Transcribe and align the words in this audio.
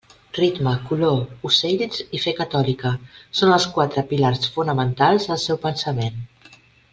Ritme, 0.35 0.71
color, 0.91 1.19
ocells 1.49 1.99
i 2.19 2.21
fe 2.23 2.33
catòlica 2.39 2.93
són 3.41 3.53
els 3.59 3.69
quatre 3.77 4.05
pilars 4.15 4.49
fonamentals 4.57 5.29
del 5.33 5.43
seu 5.47 5.61
pensament. 5.69 6.19